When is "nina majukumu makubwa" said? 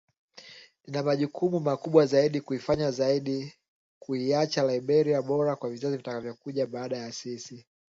0.87-2.05